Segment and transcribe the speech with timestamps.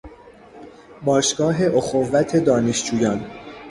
[1.05, 3.21] باشگاه اخوت دانشجویان